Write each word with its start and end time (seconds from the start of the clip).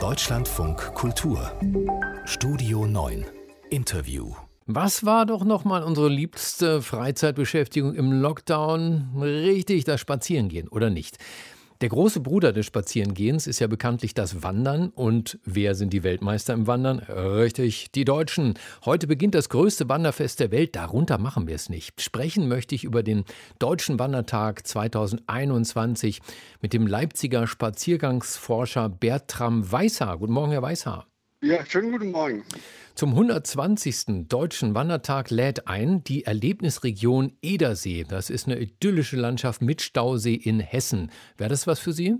Deutschlandfunk 0.00 0.94
Kultur 0.94 1.52
Studio 2.24 2.86
9 2.86 3.24
Interview 3.70 4.34
was 4.66 5.04
war 5.04 5.26
doch 5.26 5.44
nochmal 5.44 5.82
unsere 5.82 6.08
liebste 6.08 6.80
Freizeitbeschäftigung 6.80 7.94
im 7.94 8.12
Lockdown? 8.12 9.10
Richtig, 9.20 9.84
das 9.84 10.00
Spazierengehen, 10.00 10.68
oder 10.68 10.88
nicht? 10.88 11.18
Der 11.84 11.90
große 11.90 12.20
Bruder 12.20 12.54
des 12.54 12.64
Spazierengehens 12.64 13.46
ist 13.46 13.58
ja 13.58 13.66
bekanntlich 13.66 14.14
das 14.14 14.42
Wandern. 14.42 14.88
Und 14.88 15.38
wer 15.44 15.74
sind 15.74 15.92
die 15.92 16.02
Weltmeister 16.02 16.54
im 16.54 16.66
Wandern? 16.66 16.98
Richtig, 16.98 17.90
die 17.90 18.06
Deutschen. 18.06 18.54
Heute 18.86 19.06
beginnt 19.06 19.34
das 19.34 19.50
größte 19.50 19.86
Wanderfest 19.86 20.40
der 20.40 20.50
Welt. 20.50 20.74
Darunter 20.76 21.18
machen 21.18 21.46
wir 21.46 21.54
es 21.54 21.68
nicht. 21.68 22.00
Sprechen 22.00 22.48
möchte 22.48 22.74
ich 22.74 22.84
über 22.84 23.02
den 23.02 23.24
Deutschen 23.58 23.98
Wandertag 23.98 24.66
2021 24.66 26.22
mit 26.62 26.72
dem 26.72 26.86
Leipziger 26.86 27.46
Spaziergangsforscher 27.46 28.88
Bertram 28.88 29.70
Weißhaar. 29.70 30.16
Guten 30.16 30.32
Morgen, 30.32 30.52
Herr 30.52 30.62
Weißhaar. 30.62 31.06
Ja, 31.44 31.62
schönen 31.66 31.92
guten 31.92 32.10
Morgen. 32.10 32.42
Zum 32.94 33.10
120. 33.10 34.28
Deutschen 34.28 34.74
Wandertag 34.74 35.28
lädt 35.28 35.68
ein 35.68 36.02
die 36.02 36.24
Erlebnisregion 36.24 37.36
Edersee. 37.42 38.06
Das 38.08 38.30
ist 38.30 38.46
eine 38.46 38.58
idyllische 38.58 39.18
Landschaft 39.18 39.60
mit 39.60 39.82
Stausee 39.82 40.36
in 40.36 40.58
Hessen. 40.58 41.10
Wäre 41.36 41.50
das 41.50 41.66
was 41.66 41.80
für 41.80 41.92
Sie? 41.92 42.14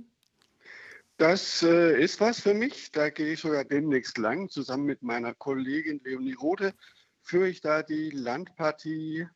Das 1.17 1.63
äh, 1.63 1.99
ist 1.99 2.21
was 2.21 2.41
für 2.41 2.53
mich. 2.53 2.93
Da 2.93 3.09
gehe 3.09 3.33
ich 3.33 3.41
sogar 3.41 3.65
demnächst 3.65 4.19
lang. 4.19 4.51
Zusammen 4.51 4.85
mit 4.85 5.03
meiner 5.03 5.33
Kollegin 5.33 6.03
Leonie 6.05 6.35
Rode 6.35 6.75
führe 7.23 7.49
ich 7.49 7.63
da 7.63 7.83
die 7.83 8.11
Landpartie 8.11 9.27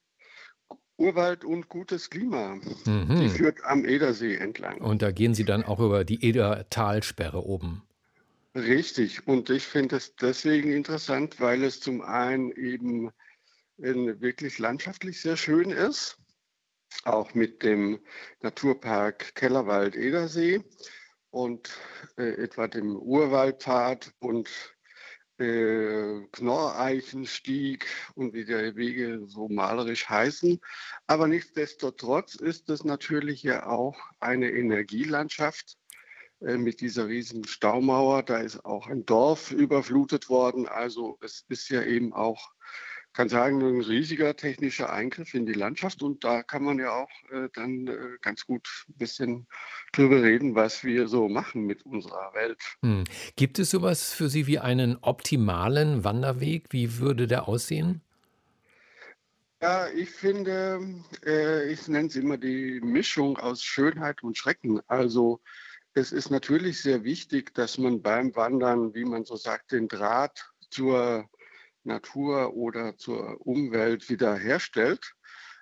Urwald 0.98 1.47
und 1.47 1.70
gutes 1.70 2.11
Klima. 2.11 2.56
Mhm. 2.84 3.20
Die 3.23 3.28
führt 3.30 3.64
am 3.64 3.86
Edersee 3.86 4.36
entlang. 4.36 4.83
Und 4.83 5.00
da 5.00 5.12
gehen 5.12 5.33
Sie 5.33 5.45
dann 5.45 5.64
auch 5.64 5.80
über 5.80 6.05
die 6.05 6.23
Edertalsperre 6.23 7.42
oben. 7.42 7.88
Richtig. 8.55 9.27
Und 9.27 9.51
ich 9.51 9.65
finde 9.66 9.97
es 9.97 10.16
deswegen 10.16 10.73
interessant, 10.73 11.41
weil 11.41 11.62
es 11.64 11.81
zum 11.81 12.03
einen 12.03 12.50
eben 12.53 13.11
wirklich 13.77 14.59
landschaftlich 14.59 15.20
sehr 15.20 15.36
schön 15.36 15.70
ist, 15.70 16.19
auch 17.05 17.34
mit 17.34 17.62
dem 17.62 18.00
Naturpark 18.41 19.34
Kellerwald-Edersee 19.34 20.64
und 21.31 21.70
äh, 22.17 22.42
etwa 22.42 22.67
dem 22.67 22.97
Urwaldpfad 22.97 24.12
und 24.19 24.48
äh, 25.39 26.27
Knorreichenstieg 26.33 27.86
und 28.17 28.34
wie 28.34 28.45
die 28.45 28.75
Wege 28.75 29.20
so 29.27 29.48
malerisch 29.48 30.08
heißen. 30.08 30.58
Aber 31.06 31.28
nichtsdestotrotz 31.28 32.34
ist 32.34 32.69
es 32.70 32.83
natürlich 32.83 33.45
ja 33.45 33.67
auch 33.67 33.97
eine 34.19 34.51
Energielandschaft, 34.51 35.77
mit 36.41 36.81
dieser 36.81 37.08
riesigen 37.08 37.47
Staumauer. 37.47 38.22
Da 38.22 38.39
ist 38.39 38.64
auch 38.64 38.86
ein 38.89 39.05
Dorf 39.05 39.50
überflutet 39.50 40.28
worden. 40.28 40.69
Also 40.69 41.19
es 41.20 41.45
ist 41.48 41.69
ja 41.69 41.83
eben 41.83 42.12
auch, 42.12 42.53
kann 43.12 43.28
sagen, 43.28 43.61
ein 43.61 43.80
riesiger 43.80 44.36
technischer 44.36 44.92
Eingriff 44.92 45.34
in 45.34 45.47
die 45.47 45.55
Landschaft. 45.55 46.03
Und 46.03 46.22
da 46.22 46.42
kann 46.42 46.62
man 46.62 46.78
ja 46.78 46.92
auch 46.92 47.33
äh, 47.33 47.48
dann 47.55 47.89
äh, 47.89 48.19
ganz 48.20 48.47
gut 48.47 48.69
ein 48.89 48.95
bisschen 48.98 49.47
drüber 49.92 50.22
reden, 50.22 50.55
was 50.55 50.84
wir 50.84 51.08
so 51.08 51.28
machen 51.28 51.67
mit 51.67 51.84
unserer 51.84 52.33
Welt. 52.34 52.58
Hm. 52.83 53.05
Gibt 53.36 53.58
es 53.58 53.70
sowas 53.70 54.12
für 54.12 54.28
Sie 54.28 54.47
wie 54.47 54.61
einen 54.61 54.97
optimalen 55.00 56.05
Wanderweg? 56.05 56.67
Wie 56.70 56.98
würde 56.98 57.27
der 57.27 57.48
aussehen? 57.48 58.02
Ja, 59.61 59.89
ich 59.89 60.11
finde, 60.11 61.02
äh, 61.27 61.73
ich 61.73 61.89
nenne 61.89 62.06
es 62.06 62.14
immer 62.14 62.39
die 62.39 62.80
Mischung 62.80 63.39
aus 63.39 63.64
Schönheit 63.64 64.23
und 64.23 64.39
Schrecken. 64.39 64.80
Also 64.86 65.41
es 65.94 66.12
ist 66.12 66.31
natürlich 66.31 66.81
sehr 66.83 67.05
wichtig, 67.05 67.55
dass 67.55 67.78
man 67.78 68.03
beim 68.03 68.34
Wandern, 68.36 68.94
wie 68.94 69.05
man 69.05 69.25
so 69.25 69.36
sagt, 69.36 69.72
den 69.72 69.89
Draht 69.89 70.50
zur 70.70 71.28
Natur 71.84 72.55
oder 72.55 72.97
zur 72.97 73.45
Umwelt 73.47 74.08
wieder 74.08 74.36
herstellt. 74.36 75.14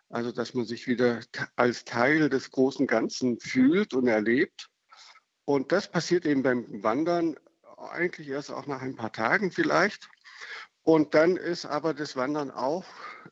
Also 0.09 0.31
dass 0.33 0.55
man 0.55 0.65
sich 0.65 0.87
wieder 0.87 1.21
als 1.56 1.84
Teil 1.84 2.28
des 2.28 2.51
großen 2.51 2.87
Ganzen 2.87 3.41
fühlt 3.41 3.95
und 3.95 4.06
erlebt. 4.06 4.69
Und 5.45 5.73
das 5.73 5.91
passiert 5.91 6.27
eben 6.27 6.43
beim 6.43 6.83
Wandern 6.83 7.37
eigentlich 7.77 8.28
erst 8.28 8.51
auch 8.51 8.67
nach 8.67 8.83
ein 8.83 8.97
paar 8.97 9.12
Tagen 9.12 9.51
vielleicht. 9.51 10.09
Und 10.83 11.15
dann 11.15 11.37
ist 11.37 11.67
aber 11.67 11.95
das 11.95 12.15
Wandern 12.15 12.51
auch 12.51 12.84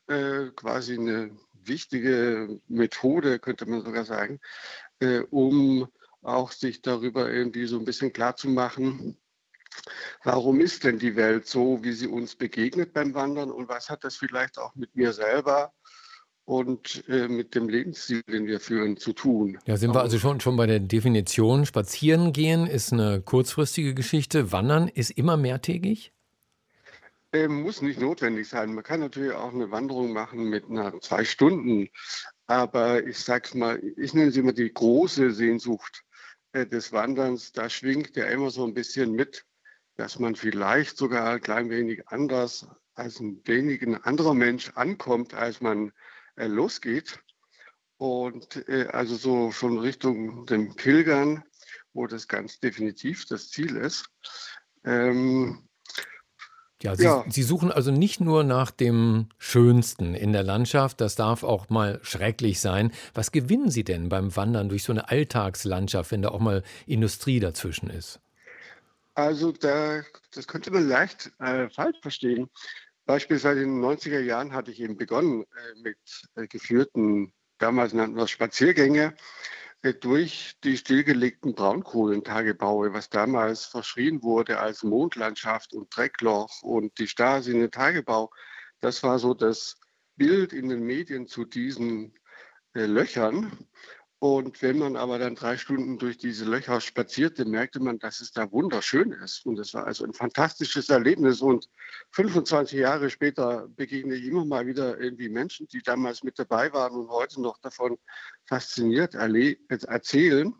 äh, 0.09 0.51
quasi 0.57 0.95
eine 0.99 1.31
wichtige 1.53 2.61
Methode, 2.67 3.39
könnte 3.39 3.67
man 3.67 3.85
sogar 3.85 4.05
sagen, 4.05 4.41
äh, 4.99 5.21
um 5.31 5.89
auch 6.25 6.53
sich 6.53 6.83
darüber 6.83 7.31
irgendwie 7.31 7.67
so 7.67 7.79
ein 7.79 7.85
bisschen 7.85 8.13
klar 8.13 8.37
zu 8.37 8.49
machen, 8.49 9.17
warum 10.23 10.61
ist 10.61 10.85
denn 10.85 10.99
die 10.99 11.17
Welt 11.17 11.47
so, 11.47 11.83
wie 11.83 11.93
sie 11.93 12.07
uns 12.07 12.35
begegnet 12.35 12.93
beim 12.93 13.15
Wandern 13.15 13.51
und 13.51 13.69
was 13.69 13.91
hat 13.91 14.05
das 14.05 14.17
vielleicht 14.17 14.59
auch 14.59 14.75
mit 14.75 14.95
mir 14.95 15.13
selber 15.13 15.73
und 16.45 17.05
äh, 17.09 17.29
mit 17.29 17.55
dem 17.55 17.69
Lebensstil, 17.69 18.23
den 18.23 18.47
wir 18.47 18.61
führen, 18.61 18.97
zu 18.97 19.13
tun. 19.13 19.59
Ja, 19.67 19.77
sind 19.77 19.95
wir 19.95 20.03
also 20.03 20.19
schon, 20.19 20.41
schon 20.41 20.57
bei 20.57 20.67
der 20.67 20.81
Definition. 20.81 21.65
Spazieren 21.65 22.33
gehen 22.33 22.67
ist 22.67 22.93
eine 22.93 23.23
kurzfristige 23.23 23.95
Geschichte. 23.95 24.53
Wandern 24.53 24.89
ist 24.89 25.11
immer 25.11 25.37
mehrtägig? 25.37 26.13
Äh, 27.33 27.49
muss 27.49 27.83
nicht 27.83 27.99
notwendig 27.99 28.49
sein. 28.49 28.75
Man 28.75 28.85
kann 28.85 29.01
natürlich 29.01 29.33
auch 29.33 29.53
eine 29.53 29.71
Wanderung 29.71 30.13
machen 30.13 30.45
mit 30.51 30.69
einer 30.69 31.01
zwei 31.01 31.25
Stunden. 31.25 31.89
Aber 32.47 33.05
ich 33.07 33.19
sag's 33.19 33.55
mal, 33.55 33.83
ich 33.97 34.13
nenne 34.13 34.31
sie 34.31 34.41
immer 34.41 34.53
die 34.53 34.73
große 34.73 35.33
Sehnsucht 35.33 36.04
des 36.55 36.93
Wanderns, 36.93 37.53
da 37.53 37.69
schwingt 37.69 38.17
ja 38.17 38.27
immer 38.27 38.51
so 38.51 38.65
ein 38.65 38.75
bisschen 38.75 39.13
mit, 39.13 39.45
dass 39.97 40.19
man 40.19 40.37
vielleicht 40.37 40.97
sogar 40.97 41.35
ein 41.35 41.41
klein 41.41 41.71
wenig 41.71 42.09
anders 42.09 42.67
als 42.95 43.21
ein 43.21 43.41
wenig 43.45 43.83
ein 43.83 43.97
anderer 43.97 44.35
Mensch 44.35 44.71
ankommt, 44.75 45.35
als 45.35 45.61
man 45.61 45.93
äh, 46.37 46.47
losgeht. 46.47 47.21
Und 47.97 48.69
äh, 48.69 48.87
also 48.87 49.17
so 49.17 49.51
schon 49.51 49.79
Richtung 49.79 50.47
dem 50.47 50.75
Pilgern, 50.75 51.45
wo 51.93 52.07
das 52.07 52.29
ganz 52.29 52.61
definitiv 52.61 53.27
das 53.27 53.51
Ziel 53.51 53.77
ist. 53.77 54.07
Ähm, 54.85 55.69
ja, 56.85 56.97
Sie, 56.97 57.05
ja. 57.05 57.25
Sie, 57.29 57.43
suchen 57.43 57.73
also 57.73 57.91
nicht 57.91 58.21
nur 58.21 58.45
nach 58.45 58.71
dem 58.71 59.29
Schönsten 59.39 60.15
in 60.15 60.33
der 60.33 60.43
Landschaft, 60.43 61.01
das 61.01 61.17
darf 61.17 61.43
auch 61.43 61.71
mal 61.71 61.99
schrecklich 62.03 62.61
sein. 62.61 62.93
Was 63.15 63.33
gewinnen 63.33 63.71
Sie 63.71 63.85
denn 63.85 64.11
beim 64.11 64.37
Wandern 64.37 64.69
durch 64.69 64.83
so 64.83 64.93
eine 64.93 65.09
Alltagslandschaft, 65.09 66.13
wenn 66.13 66.23
da 66.23 66.29
auch 66.29 66.41
mal 66.41 66.63
Industrie 66.87 67.41
dazwischen 67.41 67.89
ist? 67.89 68.21
Also 69.15 69.53
da, 69.53 70.03
das 70.35 70.47
könnte 70.47 70.71
man 70.71 70.87
leicht 70.87 71.31
äh, 71.39 71.69
falsch 71.71 71.97
verstehen. 72.03 72.51
Beispielsweise 73.07 73.63
in 73.63 73.81
den 73.81 73.85
90er 73.85 74.21
Jahren 74.21 74.53
hatte 74.53 74.71
ich 74.71 74.81
eben 74.81 74.97
begonnen 74.97 75.43
äh, 75.43 75.81
mit 75.83 75.99
äh, 76.35 76.47
geführten, 76.47 77.33
damals 77.59 77.95
nannten 77.95 78.17
wir 78.17 78.25
es 78.25 78.31
Spaziergänge, 78.31 79.15
durch 79.93 80.57
die 80.65 80.79
stillgelegten 80.79 81.55
Braunkohlentagebaue, 81.55 82.95
was 82.95 83.11
damals 83.11 83.67
verschrien 83.67 84.23
wurde 84.23 84.59
als 84.59 84.83
Mondlandschaft 84.83 85.75
und 85.75 85.95
Dreckloch 85.95 86.63
und 86.63 86.99
die 86.99 87.07
Stasi 87.07 87.51
in 87.53 87.61
den 87.61 87.71
Tagebau, 87.71 88.31
das 88.81 89.03
war 89.03 89.19
so 89.19 89.35
das 89.35 89.79
Bild 90.17 90.53
in 90.53 90.69
den 90.69 90.83
Medien 90.83 91.27
zu 91.27 91.45
diesen 91.45 92.15
äh, 92.75 92.87
Löchern. 92.87 93.69
Und 94.25 94.63
wenn 94.63 94.79
man 94.79 94.97
aber 94.97 95.19
dann 95.19 95.35
drei 95.35 95.59
Stunden 95.59 95.99
durch 95.99 96.17
diese 96.17 96.47
Löcher 96.47 96.81
spazierte, 96.81 97.45
merkte 97.45 97.79
man, 97.79 97.99
dass 97.99 98.23
es 98.23 98.33
da 98.33 98.51
wunderschön 98.51 99.13
ist. 99.13 99.45
Und 99.45 99.59
es 99.59 99.75
war 99.75 99.87
also 99.87 100.03
ein 100.03 100.15
fantastisches 100.15 100.89
Erlebnis. 100.89 101.43
Und 101.43 101.69
25 102.13 102.79
Jahre 102.79 103.11
später 103.11 103.69
begegne 103.77 104.15
ich 104.15 104.25
immer 104.25 104.47
mal 104.47 104.67
wieder 104.67 104.99
irgendwie 104.99 105.29
Menschen, 105.29 105.69
die 105.69 105.83
damals 105.83 106.23
mit 106.23 106.39
dabei 106.39 106.73
waren 106.73 106.95
und 106.95 107.11
heute 107.11 107.43
noch 107.43 107.59
davon 107.59 107.99
fasziniert 108.47 109.15
erzählen, 109.15 110.55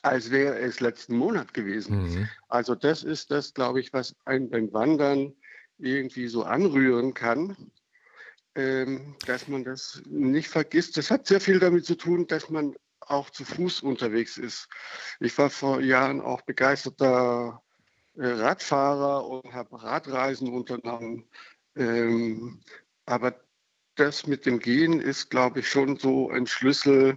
als 0.00 0.30
wäre 0.30 0.58
es 0.58 0.80
letzten 0.80 1.14
Monat 1.14 1.52
gewesen. 1.52 2.04
Mhm. 2.04 2.28
Also 2.48 2.74
das 2.74 3.04
ist 3.04 3.30
das, 3.30 3.52
glaube 3.52 3.80
ich, 3.80 3.92
was 3.92 4.16
einen 4.24 4.48
beim 4.48 4.72
Wandern 4.72 5.34
irgendwie 5.76 6.26
so 6.28 6.42
anrühren 6.42 7.12
kann 7.12 7.54
dass 9.26 9.46
man 9.46 9.62
das 9.64 10.02
nicht 10.06 10.48
vergisst. 10.48 10.96
Das 10.96 11.10
hat 11.10 11.26
sehr 11.26 11.40
viel 11.40 11.60
damit 11.60 11.84
zu 11.84 11.94
tun, 11.94 12.26
dass 12.26 12.50
man 12.50 12.74
auch 13.00 13.30
zu 13.30 13.44
Fuß 13.44 13.82
unterwegs 13.82 14.36
ist. 14.36 14.68
Ich 15.20 15.36
war 15.38 15.50
vor 15.50 15.80
Jahren 15.80 16.20
auch 16.20 16.42
begeisterter 16.42 17.62
äh, 18.16 18.26
Radfahrer 18.26 19.26
und 19.26 19.52
habe 19.52 19.82
Radreisen 19.82 20.52
unternommen. 20.52 21.28
Ähm, 21.76 22.60
aber 23.06 23.40
das 23.94 24.26
mit 24.26 24.44
dem 24.44 24.58
Gehen 24.58 25.00
ist, 25.00 25.30
glaube 25.30 25.60
ich, 25.60 25.68
schon 25.68 25.96
so 25.96 26.30
ein 26.30 26.46
Schlüssel 26.46 27.16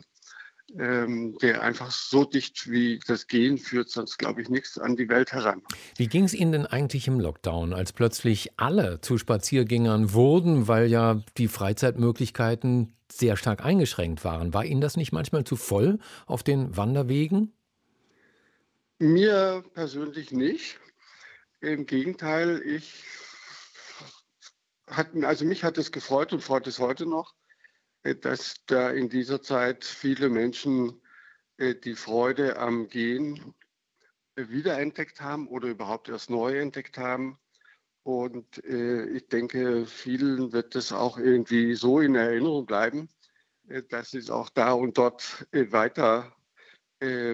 ähm, 0.77 1.37
der 1.41 1.61
einfach 1.61 1.91
so 1.91 2.23
dicht 2.23 2.69
wie 2.69 2.99
das 3.07 3.27
Gehen 3.27 3.57
führt, 3.57 3.89
sonst 3.89 4.17
glaube 4.17 4.41
ich 4.41 4.49
nichts 4.49 4.77
an 4.77 4.95
die 4.95 5.09
Welt 5.09 5.31
heran. 5.31 5.61
Wie 5.97 6.07
ging 6.07 6.23
es 6.23 6.33
Ihnen 6.33 6.51
denn 6.51 6.65
eigentlich 6.65 7.07
im 7.07 7.19
Lockdown, 7.19 7.73
als 7.73 7.93
plötzlich 7.93 8.51
alle 8.57 9.01
zu 9.01 9.17
Spaziergängern 9.17 10.13
wurden, 10.13 10.67
weil 10.67 10.87
ja 10.87 11.21
die 11.37 11.47
Freizeitmöglichkeiten 11.47 12.93
sehr 13.11 13.37
stark 13.37 13.65
eingeschränkt 13.65 14.23
waren? 14.23 14.53
War 14.53 14.65
Ihnen 14.65 14.81
das 14.81 14.97
nicht 14.97 15.11
manchmal 15.11 15.43
zu 15.43 15.55
voll 15.55 15.99
auf 16.25 16.43
den 16.43 16.75
Wanderwegen? 16.77 17.53
Mir 18.99 19.63
persönlich 19.73 20.31
nicht. 20.31 20.79
Im 21.59 21.85
Gegenteil, 21.85 22.61
ich 22.65 23.03
hat, 24.87 25.07
also 25.23 25.45
mich 25.45 25.63
hat 25.63 25.77
es 25.77 25.91
gefreut 25.91 26.33
und 26.33 26.41
freut 26.41 26.67
es 26.67 26.79
heute 26.79 27.05
noch, 27.05 27.33
dass 28.03 28.55
da 28.65 28.89
in 28.89 29.09
dieser 29.09 29.41
Zeit 29.41 29.85
viele 29.85 30.29
Menschen 30.29 31.01
äh, 31.57 31.75
die 31.75 31.95
Freude 31.95 32.57
am 32.57 32.87
Gehen 32.87 33.53
äh, 34.35 34.47
wiederentdeckt 34.49 35.21
haben 35.21 35.47
oder 35.47 35.67
überhaupt 35.67 36.09
erst 36.09 36.29
neu 36.29 36.57
entdeckt 36.57 36.97
haben. 36.97 37.37
Und 38.03 38.57
ich 38.65 39.27
denke, 39.27 39.85
vielen 39.85 40.51
wird 40.53 40.73
das 40.73 40.91
auch 40.91 41.19
irgendwie 41.19 41.75
so 41.75 41.99
in 41.99 42.15
Erinnerung 42.15 42.65
bleiben, 42.65 43.09
dass 43.89 44.09
sie 44.09 44.17
es 44.17 44.31
auch 44.31 44.49
da 44.49 44.71
und 44.71 44.97
dort 44.97 45.45
weiter 45.51 46.35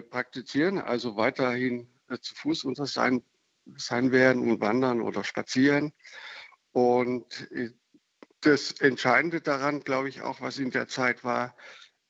praktizieren, 0.09 0.77
also 0.77 1.15
weiterhin 1.15 1.87
zu 2.19 2.35
Fuß 2.35 2.65
unter 2.65 2.85
sein, 2.85 3.23
sein 3.77 4.11
werden 4.11 4.41
und 4.41 4.59
wandern 4.59 4.99
oder 4.99 5.23
spazieren. 5.23 5.93
Und 6.73 7.49
äh, 7.51 7.71
das 8.41 8.71
Entscheidende 8.71 9.41
daran, 9.41 9.81
glaube 9.81 10.09
ich, 10.09 10.21
auch, 10.21 10.41
was 10.41 10.59
in 10.59 10.71
der 10.71 10.87
Zeit 10.87 11.23
war, 11.23 11.55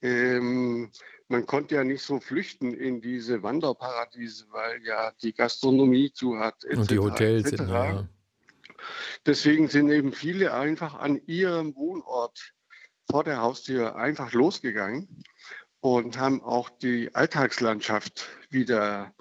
ähm, 0.02 0.92
man 1.30 1.46
konnte 1.46 1.76
ja 1.76 1.84
nicht 1.84 2.04
so 2.04 2.20
flüchten 2.20 2.74
in 2.74 3.02
diese 3.02 3.44
Wanderparadiese, 3.44 4.46
weil 4.52 4.82
ja 4.86 5.12
die 5.22 5.34
Gastronomie 5.34 6.12
zu 6.12 6.38
hat. 6.38 6.64
Etc., 6.64 6.78
Und 6.78 6.92
die 6.92 7.00
Hotels. 7.00 7.52
Etc. 7.52 7.62
Ja. 7.64 8.10
Deswegen 9.26 9.68
sind 9.68 9.90
eben 9.90 10.14
viele 10.14 10.54
einfach 10.54 10.96
an 10.96 11.20
ihrem 11.26 11.76
Wohnort 11.76 12.54
vor 13.10 13.24
der 13.24 13.42
Haustür 13.42 13.96
einfach 13.96 14.32
losgegangen 14.34 15.24
und 15.80 16.18
haben 16.18 16.42
auch 16.42 16.70
die 16.70 17.14
Alltagslandschaft 17.14 18.30
wieder 18.50 19.14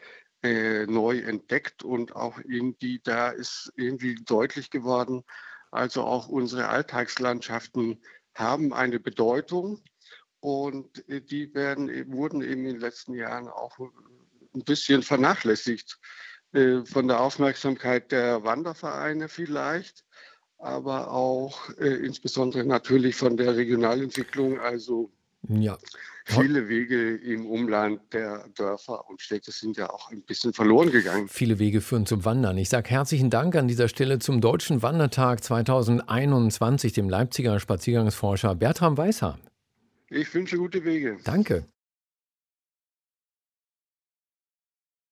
äh, 0.43 0.87
neu 0.87 1.19
entdeckt 1.19 1.83
und 1.83 2.15
auch 2.15 2.39
irgendwie 2.47 3.01
da 3.03 3.31
ist 3.31 3.73
irgendwie 3.77 4.17
deutlich 4.17 4.71
geworden, 4.71 5.25
also 5.71 6.03
auch 6.03 6.29
unsere 6.29 6.69
Alltagslandschaften 6.69 8.03
haben 8.35 8.73
eine 8.73 9.01
Bedeutung 9.01 9.83
und 10.41 11.09
äh, 11.09 11.21
die 11.21 11.55
werden, 11.55 11.89
wurden 12.13 12.43
eben 12.43 12.67
in 12.67 12.75
den 12.75 12.81
letzten 12.81 13.15
Jahren 13.15 13.49
auch 13.49 13.79
ein 13.79 14.65
bisschen 14.65 15.03
vernachlässigt 15.03 15.99
äh, 16.53 16.85
von 16.85 17.09
der 17.09 17.21
Aufmerksamkeit 17.21 18.13
der 18.13 18.45
Wandervereine 18.45 19.29
vielleicht, 19.29 20.05
aber 20.59 21.11
auch 21.11 21.71
äh, 21.79 21.97
insbesondere 21.97 22.65
natürlich 22.65 23.17
von 23.17 23.37
der 23.37 23.57
Regionalentwicklung, 23.57 24.61
also 24.61 25.13
ja. 25.49 25.79
Viele 26.29 26.69
Wege 26.69 27.15
im 27.17 27.47
Umland 27.47 28.01
der 28.13 28.49
Dörfer 28.57 29.09
und 29.09 29.21
Städte 29.21 29.53
sind 29.53 29.77
ja 29.77 29.91
auch 29.91 30.11
ein 30.11 30.23
bisschen 30.23 30.53
verloren 30.53 30.91
gegangen. 30.91 31.29
Viele 31.29 31.61
Wege 31.61 31.81
führen 31.81 32.05
zum 32.05 32.25
Wandern. 32.25 32.59
Ich 32.59 32.69
sage 32.69 32.91
herzlichen 32.91 33.31
Dank 33.31 33.55
an 33.55 33.69
dieser 33.69 33.89
Stelle 33.89 34.19
zum 34.19 34.41
Deutschen 34.41 34.83
Wandertag 34.83 35.45
2021, 35.45 36.93
dem 36.93 37.09
Leipziger 37.09 37.61
Spaziergangsforscher 37.61 38.57
Bertram 38.57 38.97
Weisser. 38.97 39.39
Ich 40.11 40.33
wünsche 40.35 40.57
gute 40.57 40.85
Wege. 40.85 41.19
Danke. 41.25 41.65